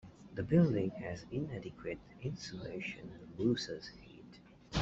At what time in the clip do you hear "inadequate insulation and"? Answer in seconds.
1.31-3.37